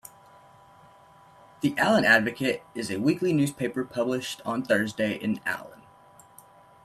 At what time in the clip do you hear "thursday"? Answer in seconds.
4.63-5.13